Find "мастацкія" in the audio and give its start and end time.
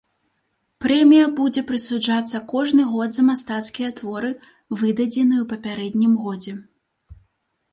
3.29-3.89